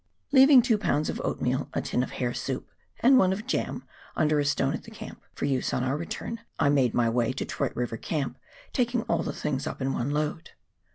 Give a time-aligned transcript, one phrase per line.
[0.31, 3.83] Leaving two pounds of oatmeal, a tin of hare soup, and one of jam,
[4.15, 7.31] under a stone at the camp, for use on our return, I made my way
[7.33, 8.39] to Troyte River Camp,
[8.73, 10.53] taking all the things up in one load.